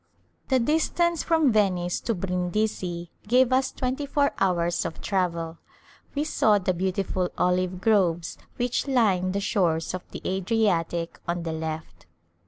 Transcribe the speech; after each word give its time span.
The 0.47 0.57
distance 0.59 1.21
from 1.21 1.51
Venice 1.51 1.99
to 1.99 2.15
Brindisi 2.15 3.11
gave 3.27 3.53
us 3.53 3.71
twenty 3.71 4.07
four 4.07 4.31
hours 4.39 4.83
of 4.83 4.99
travel. 4.99 5.59
We 6.15 6.23
saw 6.23 6.57
the 6.57 6.73
beautiful 6.73 7.29
olive 7.37 7.81
groves 7.81 8.39
which 8.55 8.87
line 8.87 9.31
the 9.31 9.39
shores 9.39 9.93
of 9.93 10.03
the 10.09 10.23
Adriatic 10.25 11.19
on 11.27 11.43
the 11.43 11.53
left. 11.53 12.07